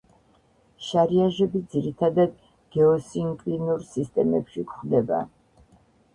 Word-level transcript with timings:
შარიაჟები 0.85 1.61
ძირითადად 1.73 2.33
გეოსინკლინურ 2.77 3.87
სისტემებში 3.93 4.67
გვხვდება. 4.73 5.23